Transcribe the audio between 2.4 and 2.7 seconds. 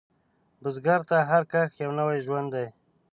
دی